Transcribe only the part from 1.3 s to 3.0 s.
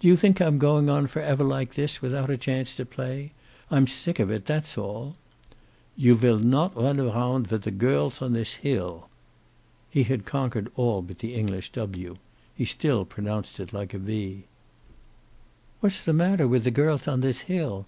like this, without a chance to